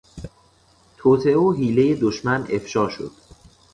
توطئه 0.97 1.35
و 1.39 1.51
حیلهٔ 1.53 1.95
دشمن 1.95 2.47
افشاء 2.49 2.89
شد. 2.89 3.11